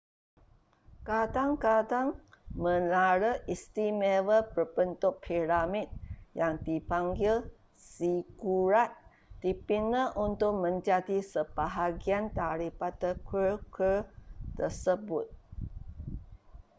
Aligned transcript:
kadang-kadang 1.07 2.07
menara 2.63 3.31
istimewa 3.53 4.37
berbentuk 4.53 5.13
piramid 5.25 5.89
yang 6.39 6.53
dipanggil 6.67 7.35
zigurat 7.95 8.89
dibina 9.45 10.03
untuk 10.27 10.53
menjadi 10.65 11.17
sebahagian 11.33 12.25
daripada 12.41 13.09
kuil-kuil 13.27 13.99
tersebut 14.57 15.25